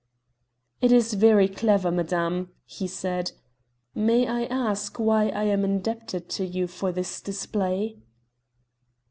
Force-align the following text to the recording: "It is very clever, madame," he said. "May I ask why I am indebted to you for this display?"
"It 0.81 0.91
is 0.91 1.13
very 1.13 1.47
clever, 1.47 1.91
madame," 1.91 2.49
he 2.65 2.87
said. 2.87 3.33
"May 3.93 4.25
I 4.27 4.45
ask 4.45 4.97
why 4.97 5.25
I 5.27 5.43
am 5.43 5.63
indebted 5.63 6.27
to 6.29 6.43
you 6.43 6.65
for 6.65 6.91
this 6.91 7.21
display?" 7.21 7.97